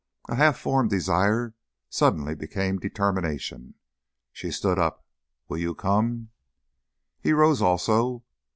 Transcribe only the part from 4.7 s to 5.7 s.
up. "Will